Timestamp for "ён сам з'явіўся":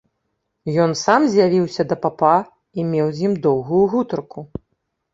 0.85-1.87